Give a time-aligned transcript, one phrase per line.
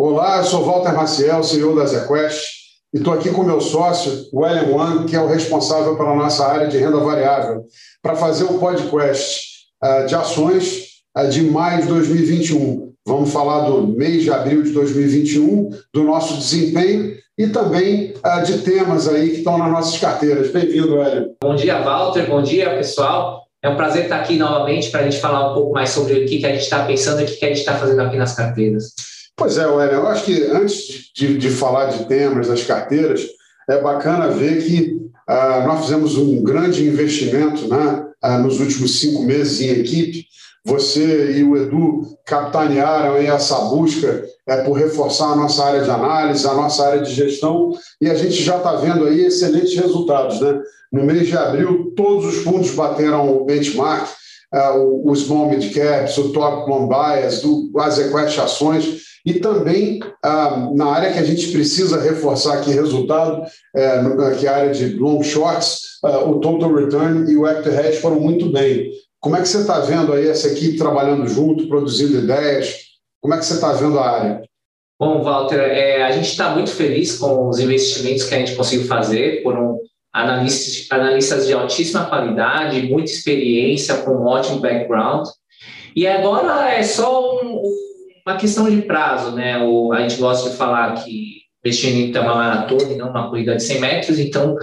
[0.00, 2.40] Olá, eu sou Walter Maciel, CEO da ZQuest,
[2.94, 6.46] e estou aqui com meu sócio, o Ellen Wang, que é o responsável pela nossa
[6.46, 7.64] área de renda variável,
[8.00, 9.42] para fazer o podcast
[9.82, 10.84] uh, de ações
[11.18, 12.92] uh, de maio de 2021.
[13.04, 18.58] Vamos falar do mês de abril de 2021, do nosso desempenho e também uh, de
[18.58, 20.52] temas aí que estão nas nossas carteiras.
[20.52, 21.34] Bem-vindo, Hélio.
[21.42, 22.24] Bom dia, Walter.
[22.30, 23.42] Bom dia, pessoal.
[23.60, 26.24] É um prazer estar aqui novamente para a gente falar um pouco mais sobre o
[26.24, 28.16] que, que a gente está pensando e o que, que a gente está fazendo aqui
[28.16, 28.94] nas carteiras.
[29.38, 33.24] Pois é, Wélio, eu acho que antes de, de, falar de temas das carteiras,
[33.70, 34.96] é bacana ver que
[35.30, 40.26] uh, nós fizemos um grande investimento né, uh, nos últimos cinco meses em equipe.
[40.64, 46.44] Você e o Edu capitanearam essa busca é, por reforçar a nossa área de análise,
[46.44, 47.70] a nossa área de gestão,
[48.00, 50.40] e a gente já está vendo aí excelentes resultados.
[50.40, 50.60] Né?
[50.92, 54.08] No mês de abril, todos os fundos bateram o benchmark,
[54.52, 60.70] uh, o, Small Mid Caps, o Top Long Bias, do Azequest Ações, e também ah,
[60.74, 63.42] na área que a gente precisa reforçar aqui resultado,
[63.76, 64.02] é,
[64.38, 67.98] que é a área de long shorts, ah, o total return e o active hedge
[67.98, 68.90] foram muito bem.
[69.20, 72.74] Como é que você está vendo aí essa equipe trabalhando junto, produzindo ideias?
[73.20, 74.42] Como é que você está vendo a área?
[74.98, 78.86] Bom, Walter, é, a gente está muito feliz com os investimentos que a gente conseguiu
[78.86, 79.42] fazer.
[79.42, 79.78] Foram
[80.10, 85.28] analistas, analistas de altíssima qualidade, muita experiência, com um ótimo background.
[85.94, 87.62] E agora é só um,
[88.28, 89.58] uma questão de prazo, né?
[89.58, 93.56] O, a gente gosta de falar que investimento é uma maratona e não uma corrida
[93.56, 94.56] de 100 metros, então,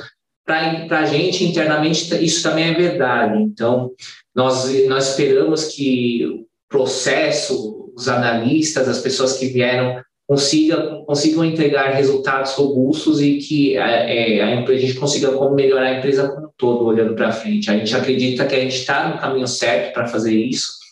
[0.46, 3.42] para a gente, internamente, isso também é verdade.
[3.42, 3.92] Então,
[4.34, 11.94] nós, nós esperamos que o processo, os analistas, as pessoas que vieram consiga, consigam entregar
[11.94, 16.52] resultados robustos e que é, a, a, gente consiga como melhorar a empresa como um
[16.56, 17.70] todo, olhando para frente.
[17.70, 20.85] A gente acredita que a gente está no caminho certo para fazer isso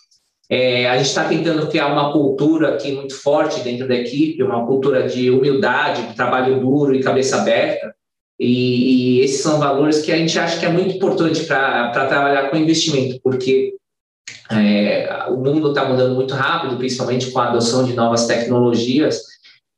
[0.54, 4.68] é, a gente está tentando criar uma cultura aqui muito forte dentro da equipe, uma
[4.68, 7.92] cultura de humildade, de trabalho duro e cabeça aberta.
[8.40, 12.52] E, e esses são valores que a gente acha que é muito importante para trabalhar
[12.52, 13.74] com investimento, porque
[14.52, 19.24] é, o mundo está mudando muito rápido, principalmente com a adoção de novas tecnologias,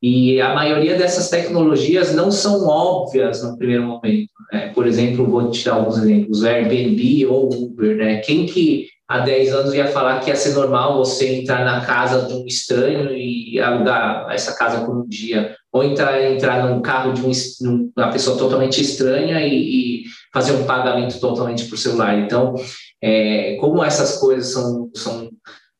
[0.02, 4.30] e a maioria dessas tecnologias não são óbvias no primeiro momento.
[4.52, 4.72] Né?
[4.74, 7.96] Por exemplo, vou te dar alguns exemplos: Airbnb ou Uber.
[7.96, 8.18] Né?
[8.18, 12.26] Quem que há 10 anos ia falar que ia ser normal você entrar na casa
[12.26, 17.12] de um estranho e alugar essa casa por um dia, ou entrar, entrar num carro
[17.12, 22.18] de um, uma pessoa totalmente estranha e, e fazer um pagamento totalmente por celular.
[22.18, 22.54] Então,
[23.02, 25.30] é, como essas coisas são, são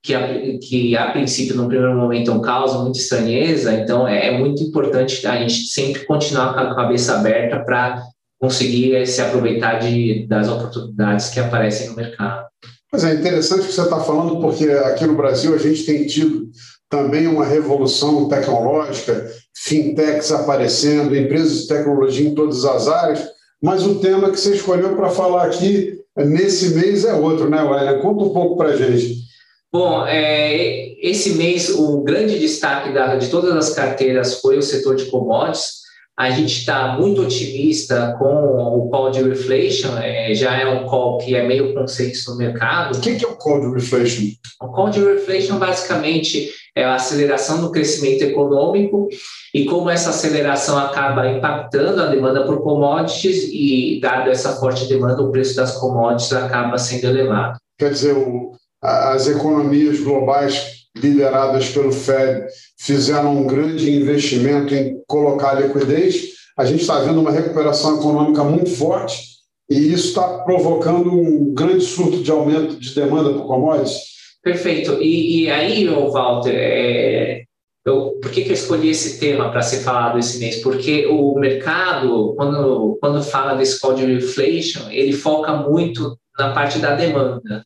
[0.02, 4.38] que, a, que a princípio, no primeiro momento, não causam muita estranheza, então é, é
[4.38, 8.02] muito importante a gente sempre continuar com a cabeça aberta para
[8.38, 12.45] conseguir se aproveitar de, das oportunidades que aparecem no mercado.
[12.92, 16.06] Mas é interessante o que você está falando, porque aqui no Brasil a gente tem
[16.06, 16.48] tido
[16.88, 23.26] também uma revolução tecnológica, fintechs aparecendo, empresas de tecnologia em todas as áreas,
[23.62, 28.00] mas o tema que você escolheu para falar aqui nesse mês é outro, né, Wayne?
[28.00, 29.26] Conta um pouco para a gente.
[29.72, 34.96] Bom, é, esse mês o grande destaque da, de todas as carteiras foi o setor
[34.96, 35.85] de commodities,
[36.18, 41.18] a gente está muito otimista com o call de reflation, é, já é um call
[41.18, 42.96] que é meio consenso no mercado.
[42.96, 44.22] O que, é o call de reflation?
[44.62, 49.08] O call de reflation basicamente é a aceleração do crescimento econômico
[49.52, 55.22] e como essa aceleração acaba impactando a demanda por commodities e, dado essa forte demanda,
[55.22, 57.58] o preço das commodities acaba sendo elevado.
[57.78, 58.52] Quer dizer, o,
[58.82, 62.46] as economias globais lideradas pelo Fed,
[62.78, 66.34] fizeram um grande investimento em colocar liquidez.
[66.58, 69.36] A gente está vendo uma recuperação econômica muito forte
[69.68, 74.16] e isso está provocando um grande surto de aumento de demanda por commodities.
[74.42, 75.02] Perfeito.
[75.02, 77.42] E, e aí, Walter, é,
[77.84, 80.56] eu, por que, que eu escolhi esse tema para ser falado esse mês?
[80.56, 86.94] Porque o mercado, quando, quando fala desse de inflation, ele foca muito na parte da
[86.94, 87.64] demanda.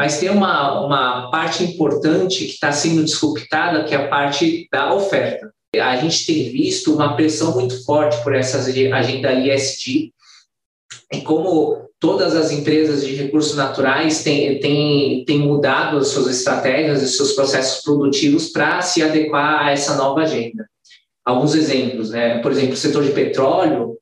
[0.00, 4.94] Mas tem uma, uma parte importante que está sendo disruptada, que é a parte da
[4.94, 5.52] oferta.
[5.76, 10.10] A gente tem visto uma pressão muito forte por essa agenda ISD,
[11.12, 17.02] e como todas as empresas de recursos naturais têm, têm, têm mudado as suas estratégias
[17.02, 20.66] e seus processos produtivos para se adequar a essa nova agenda.
[21.26, 22.38] Alguns exemplos, né?
[22.38, 23.98] por exemplo, o setor de petróleo,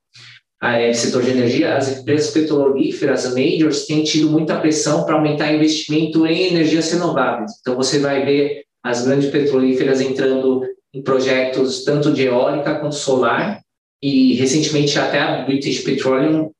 [0.62, 5.52] é, setor de energia, as empresas petrolíferas, as majors, têm tido muita pressão para aumentar
[5.52, 7.52] investimento em energias renováveis.
[7.60, 10.62] Então, você vai ver as grandes petrolíferas entrando
[10.92, 13.60] em projetos tanto de eólica quanto solar,
[14.02, 16.50] e recentemente até a British Petroleum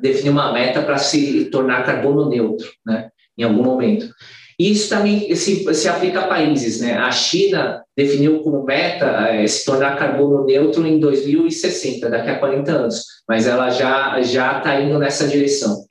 [0.00, 4.08] definiu uma meta para se tornar carbono neutro, né, em algum momento.
[4.58, 6.80] E isso também se, se aplica a países.
[6.80, 6.94] Né?
[6.94, 12.72] A China definiu como meta é, se tornar carbono neutro em 2060, daqui a 40
[12.72, 15.84] anos, mas ela já já está indo nessa direção.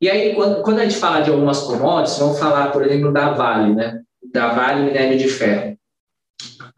[0.00, 3.30] E aí, quando, quando a gente fala de algumas commodities, vamos falar, por exemplo, da
[3.30, 4.00] Vale, né?
[4.32, 5.76] da Vale Minério de Ferro.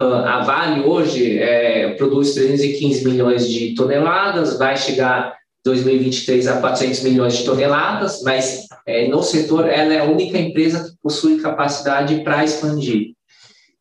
[0.01, 7.01] Ah, a Vale hoje é, produz 315 milhões de toneladas, vai chegar 2023 a 400
[7.03, 12.23] milhões de toneladas, mas é, no setor ela é a única empresa que possui capacidade
[12.23, 13.13] para expandir.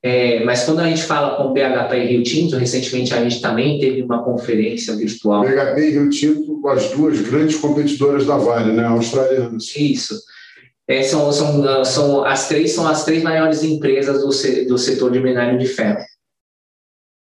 [0.03, 3.41] É, mas quando a gente fala com o BHP e Rio Tinto, recentemente a gente
[3.41, 5.41] também teve uma conferência virtual.
[5.41, 9.75] BHP e Rio Tinto, as duas grandes competidoras da Vale, né, australianas.
[9.75, 10.19] Isso.
[10.87, 14.29] É, são, são, são, as três são as três maiores empresas do,
[14.67, 15.99] do setor de minério de ferro.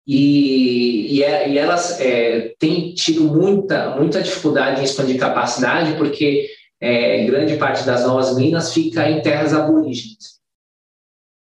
[0.07, 6.48] E, e, é, e elas é, têm tido muita, muita dificuldade em expandir capacidade, porque
[6.80, 10.38] é, grande parte das novas minas fica em terras aborígenes.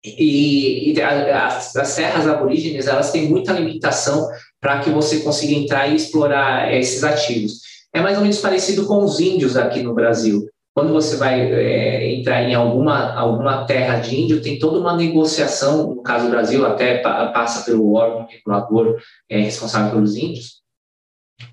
[0.04, 4.30] E, e as, as serras aborígenes elas têm muita limitação
[4.60, 7.62] para que você consiga entrar e explorar esses ativos.
[7.94, 10.48] É mais ou menos parecido com os índios aqui no Brasil.
[10.80, 15.94] Quando você vai é, entrar em alguma, alguma terra de índio, tem toda uma negociação,
[15.94, 18.98] no caso do Brasil, até passa pelo órgão regulador
[19.28, 20.62] é, responsável pelos índios,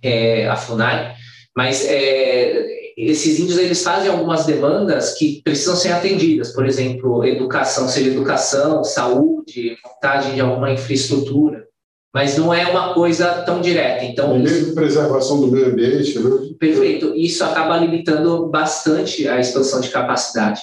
[0.01, 1.17] é, a FUNAI,
[1.57, 7.89] mas é, esses índios eles fazem algumas demandas que precisam ser atendidas, por exemplo, educação,
[7.89, 11.67] seja educação, saúde, montagem de alguma infraestrutura
[12.17, 14.03] mas não é uma coisa tão direta.
[14.03, 16.31] Então, mesmo preservação do meio ambiente, né?
[16.59, 17.15] Perfeito.
[17.15, 20.63] Isso acaba limitando bastante a expansão de capacidade.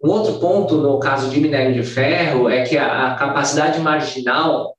[0.00, 4.76] Um outro ponto no caso de minério de ferro é que a, a capacidade marginal,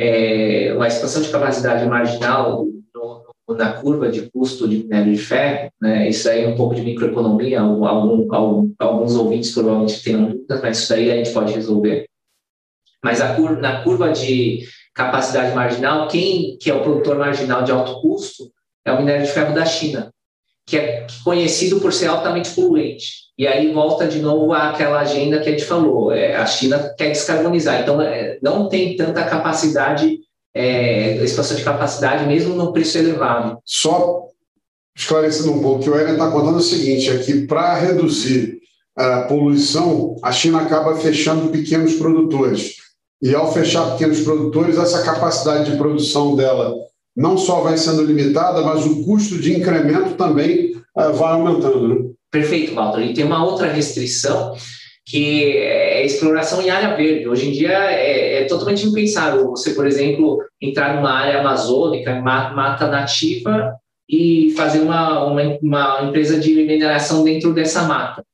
[0.00, 2.64] é, a expansão de capacidade marginal
[3.50, 6.80] na curva de custo de minério de ferro, né, isso aí é um pouco de
[6.80, 12.06] microeconomia, algum, algum, alguns ouvintes provavelmente tenham dúvidas, mas isso aí a gente pode resolver.
[13.04, 14.66] Mas cur, na curva de
[14.98, 18.50] capacidade marginal, quem que é o produtor marginal de alto custo
[18.84, 20.12] é o minério de ferro da China,
[20.66, 23.28] que é conhecido por ser altamente poluente.
[23.38, 27.10] E aí volta de novo àquela agenda que a gente falou, é, a China quer
[27.10, 30.18] descarbonizar, então é, não tem tanta capacidade,
[30.52, 33.56] é, expansão de capacidade, mesmo no preço elevado.
[33.64, 34.24] Só
[34.96, 38.58] esclarecendo um pouco, que o Eren está contando o seguinte, é que para reduzir
[38.96, 42.87] a poluição, a China acaba fechando pequenos produtores.
[43.20, 46.74] E ao fechar pequenos produtores, essa capacidade de produção dela
[47.16, 51.88] não só vai sendo limitada, mas o custo de incremento também uh, vai aumentando.
[51.88, 52.10] Né?
[52.30, 53.00] Perfeito, Walter.
[53.00, 54.54] E tem uma outra restrição
[55.04, 57.28] que é exploração em área verde.
[57.28, 62.86] Hoje em dia é, é, totalmente impensável você, por exemplo, entrar numa área amazônica, mata
[62.86, 63.74] nativa,
[64.08, 68.24] e fazer uma, uma, uma empresa de mineração dentro dessa mata.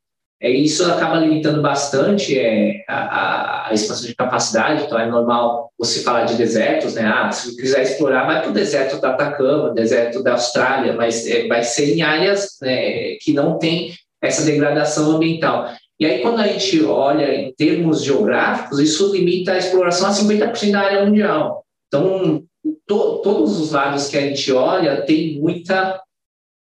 [0.45, 6.03] É, isso acaba limitando bastante é, a, a, expansão de capacidade, então é normal você
[6.03, 7.03] falar de desertos, né?
[7.07, 11.49] Ah, se quiser explorar, vai para o deserto da Atacama, deserto da Austrália, mas é,
[11.49, 15.73] vai ser em áreas né, que não tem essa degradação ambiental.
[15.99, 20.71] E aí, quando a gente olha em termos geográficos, isso limita a exploração a 50%
[20.71, 21.65] da área mundial.
[21.89, 22.45] Então,
[22.87, 25.99] to, todos os lados que a gente olha tem muita,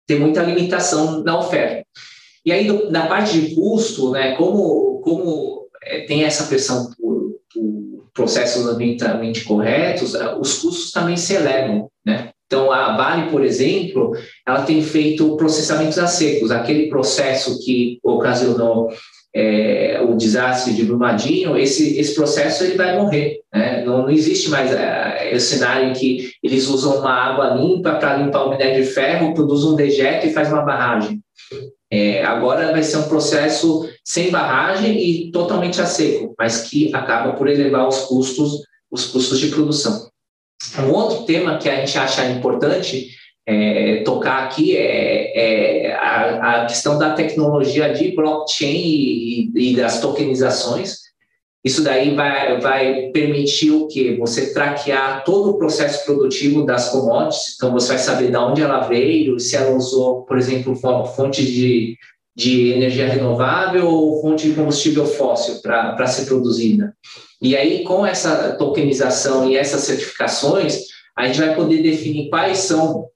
[0.07, 1.83] tem muita limitação na oferta.
[2.45, 7.35] E aí, do, na parte de custo, né, como, como é, tem essa pressão por,
[7.53, 12.29] por processos ambientalmente corretos, é, os custos também se elevam, né?
[12.45, 14.11] Então, a Vale, por exemplo,
[14.45, 18.89] ela tem feito processamentos a secos, aquele processo que ocasionou
[19.35, 23.41] é, o desastre de Brumadinho, esse, esse processo ele vai morrer.
[23.51, 23.83] Né?
[23.83, 28.17] Não, não existe mais é, esse cenário em que eles usam uma água limpa para
[28.17, 31.19] limpar o minério de ferro, produz um dejeto e faz uma barragem.
[31.91, 37.33] É, agora vai ser um processo sem barragem e totalmente a seco, mas que acaba
[37.33, 40.09] por elevar os custos, os custos de produção.
[40.79, 43.09] Um outro tema que a gente acha importante
[43.45, 49.99] é, tocar aqui é, é a, a, questão da tecnologia de blockchain e, e, das
[49.99, 51.03] tokenizações.
[51.63, 54.17] Isso daí vai, vai permitir o que?
[54.17, 58.81] Você traquear todo o processo produtivo das commodities, então você vai saber de onde ela
[58.81, 61.97] veio, se ela usou, por exemplo, fonte de,
[62.35, 66.93] de energia renovável ou fonte de combustível fóssil para ser produzida.
[67.41, 70.79] E aí, com essa tokenização e essas certificações,
[71.17, 73.07] a gente vai poder definir quais são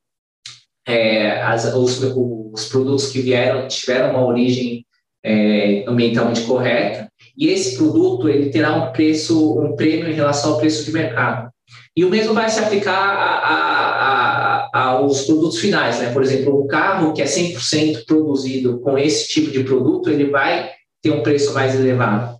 [0.87, 4.85] é, as, os, os, produtos que vieram, tiveram uma origem
[5.23, 10.59] é, ambientalmente correta, e esse produto ele terá um preço, um prêmio em relação ao
[10.59, 11.51] preço de mercado.
[11.95, 16.13] E o mesmo vai se aplicar a, a, a, aos produtos finais, né?
[16.13, 20.71] Por exemplo, um carro que é 100% produzido com esse tipo de produto, ele vai
[21.01, 22.37] ter um preço mais elevado.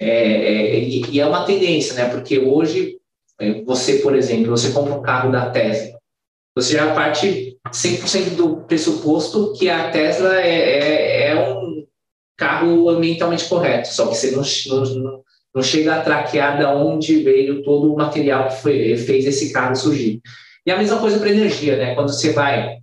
[0.00, 2.08] É, é, e, e, é uma tendência, né?
[2.08, 2.96] Porque hoje,
[3.38, 5.92] é, você, por exemplo, você compra um carro da Tesla,
[6.56, 11.86] você já parte 100% do pressuposto que a Tesla é, é, é, um
[12.36, 14.42] carro ambientalmente correto, só que você não,
[15.02, 15.22] não,
[15.54, 19.74] não chega a traquear de onde veio todo o material que foi, fez esse carro
[19.74, 20.20] surgir.
[20.66, 21.94] E a mesma coisa para energia, né?
[21.94, 22.78] Quando você vai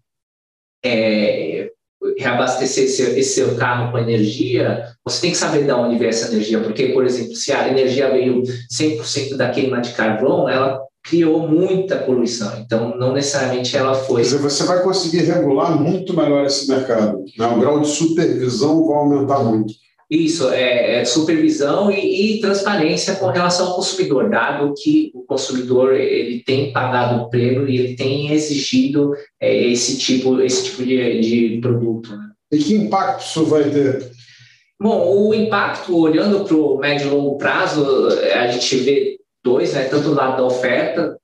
[0.83, 1.69] é,
[2.17, 6.27] reabastecer esse, esse, seu carro com energia, você tem que saber de onde veio essa
[6.27, 11.47] energia, porque, por exemplo, se a energia veio 100% da queima de carvão, ela criou
[11.47, 12.59] muita poluição.
[12.59, 14.21] Então, não necessariamente ela foi.
[14.21, 17.23] Quer dizer, você vai conseguir regular muito melhor esse mercado.
[17.37, 17.47] Né?
[17.47, 19.73] O grau de supervisão vai aumentar muito.
[20.09, 25.93] Isso, é, é supervisão e, e, transparência com relação ao consumidor, dado que o consumidor
[25.93, 31.21] ele tem pagado o prêmio e ele tem exigido é, esse tipo, esse tipo de,
[31.21, 32.09] de produto.
[32.09, 32.29] Né?
[32.51, 34.11] E que impacto isso vai ter?
[34.81, 39.85] Bom, o impacto, olhando para o médio e longo prazo, a gente vê dois, né?
[39.85, 41.17] tanto do lado da oferta,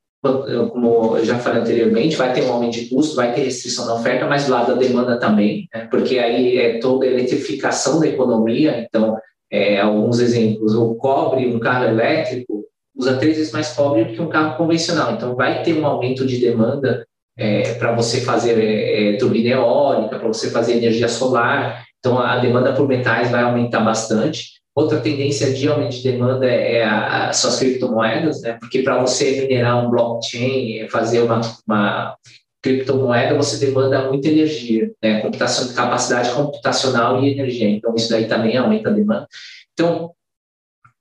[0.72, 3.96] como eu já falei anteriormente, vai ter um aumento de custo, vai ter restrição da
[3.96, 5.88] oferta, mas do lado da demanda também, né?
[5.90, 8.86] porque aí é toda a eletrificação da economia.
[8.88, 9.18] Então,
[9.52, 14.22] é, alguns exemplos: o cobre, um carro elétrico, usa três vezes mais cobre do que
[14.22, 15.14] um carro convencional.
[15.14, 17.06] Então, vai ter um aumento de demanda
[17.38, 21.86] é, para você fazer é, é, turbina eólica, para você fazer energia solar.
[22.00, 24.56] Então, a demanda por metais vai aumentar bastante.
[24.76, 28.58] Outra tendência de aumento de demanda é, a, a, são as criptomoedas, né?
[28.60, 32.18] porque para você minerar um blockchain, fazer uma, uma
[32.62, 35.22] criptomoeda, você demanda muita energia, né?
[35.22, 37.70] Computação, capacidade computacional e energia.
[37.70, 39.28] Então, isso daí também aumenta a demanda.
[39.72, 40.12] Então,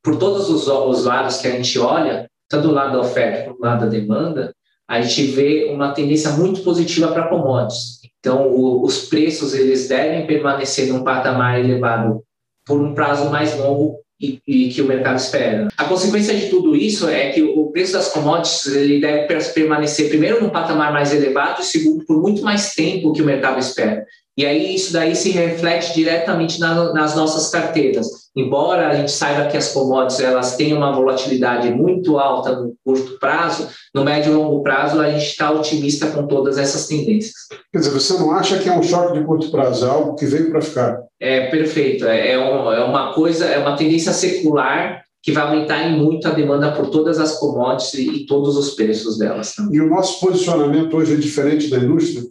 [0.03, 3.57] por todos os, os lados que a gente olha, tanto do lado da oferta quanto
[3.57, 4.55] do lado da demanda,
[4.87, 8.01] a gente vê uma tendência muito positiva para commodities.
[8.21, 12.23] Então, o, os preços eles devem permanecer num patamar elevado
[12.67, 15.69] por um prazo mais longo e, e, que o mercado espera.
[15.77, 20.43] A consequência de tudo isso é que o preço das commodities ele deve permanecer primeiro
[20.43, 24.05] num patamar mais elevado e segundo por muito mais tempo que o mercado espera.
[24.37, 28.24] E aí isso daí se reflete diretamente na, nas nossas carteiras.
[28.37, 33.19] Embora a gente saiba que as commodities elas têm uma volatilidade muito alta no curto
[33.21, 37.35] prazo, no médio e longo prazo a gente está otimista com todas essas tendências.
[37.73, 40.27] Quer dizer, você não acha que é um choque de curto prazo, é algo que
[40.27, 40.99] veio para ficar?
[41.21, 42.07] É perfeito.
[42.07, 46.29] É, é, um, é uma coisa, é uma tendência secular que vai aumentar em muito
[46.29, 49.55] a demanda por todas as commodities e todos os preços delas.
[49.55, 49.77] Também.
[49.77, 52.23] E o nosso posicionamento hoje é diferente da indústria?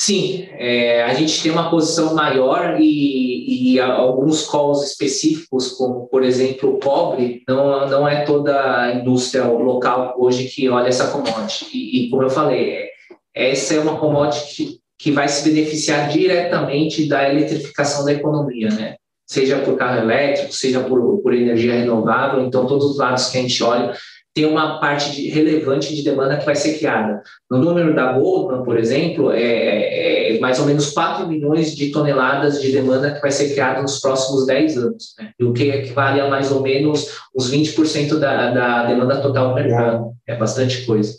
[0.00, 6.22] Sim, é, a gente tem uma posição maior e, e, alguns calls específicos, como por
[6.22, 11.66] exemplo o cobre, não, não é toda a indústria local hoje que olha essa commodity.
[11.74, 12.86] E, e como eu falei,
[13.34, 18.94] essa é uma commodity que, que vai se beneficiar diretamente da eletrificação da economia, né?
[19.26, 23.42] Seja por carro elétrico, seja por, por energia renovável, então todos os lados que a
[23.42, 23.92] gente olha
[24.34, 27.22] tem uma parte de, relevante de demanda que vai ser criada.
[27.50, 31.90] No número da Goldman, por exemplo, é, é, é mais ou menos 4 milhões de
[31.90, 35.32] toneladas de demanda que vai ser criada nos próximos 10 anos, né?
[35.40, 40.12] o que equivale a mais ou menos uns 20% da, da demanda total do mercado.
[40.26, 41.14] É bastante coisa.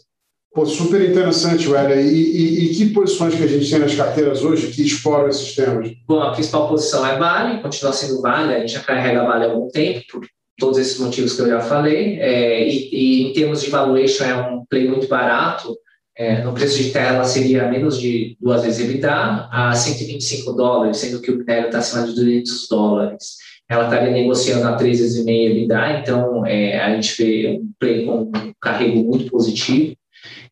[0.54, 2.01] Pô, super interessante, Wélia.
[2.01, 5.56] E, e, e, que posições que a gente tem nas carteiras hoje que exploram esses
[5.56, 5.92] temas?
[6.08, 9.50] Bom, a principal posição é Vale, continua sendo Vale, a gente já carrega Vale há
[9.50, 10.25] algum tempo, por
[10.60, 12.20] todos esses motivos que eu já falei.
[12.20, 15.75] É, e, e, em termos de valuation, é um play muito barato.
[16.16, 21.22] É, no preço de tela seria menos de duas vezes EBITDA, a 125 dólares, sendo
[21.22, 23.38] que o minério está acima de 200 dólares.
[23.70, 27.72] Ela estaria negociando a 3 vezes e meia EBITDA, então é, a gente vê um
[27.80, 29.96] play com um carrego muito positivo.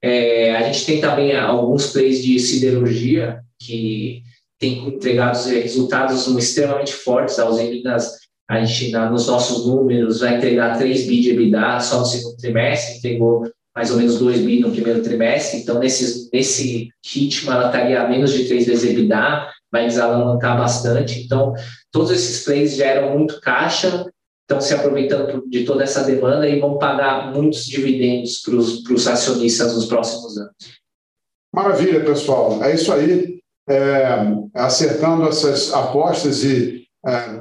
[0.02, 4.24] É, a gente tem também alguns plays de siderurgia que
[4.60, 11.06] têm entregado resultados extremamente fortes, a Minas a gente, nos nossos números, vai entregar 3
[11.06, 15.04] bi de EBITDA só no segundo trimestre, entregou mais ou menos 2 bi no primeiro
[15.04, 20.58] trimestre, então nesse, nesse ritmo ela estaria a menos de 3 vezes EBITDA, vai desalavancar
[20.58, 21.54] bastante, então
[21.92, 24.06] todos esses plays geram muito caixa,
[24.42, 29.76] estão se aproveitando de toda essa demanda e vão pagar muitos dividendos para os acionistas
[29.76, 30.56] nos próximos anos.
[31.54, 32.64] Maravilha, pessoal.
[32.64, 33.38] É isso aí.
[33.70, 34.06] É,
[34.54, 36.87] acertando essas apostas e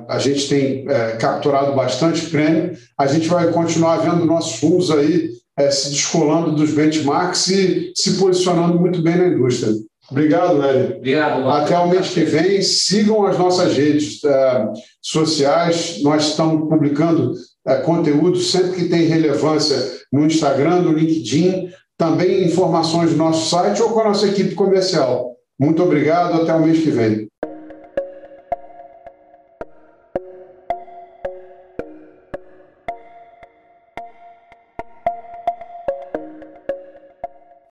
[0.09, 2.77] a gente tem é, capturado bastante prêmio.
[2.97, 8.13] A gente vai continuar vendo nossos fundos aí é, se descolando dos benchmarks e se
[8.19, 9.73] posicionando muito bem na indústria.
[10.09, 10.99] Obrigado, Hélio.
[10.99, 11.51] Obrigado.
[11.51, 14.69] Até o mês que vem, sigam as nossas redes é,
[15.03, 16.01] sociais.
[16.03, 17.33] Nós estamos publicando
[17.67, 19.77] é, conteúdo sempre que tem relevância
[20.13, 25.35] no Instagram, no LinkedIn, também informações do nosso site ou com a nossa equipe comercial.
[25.59, 27.27] Muito obrigado, até o mês que vem.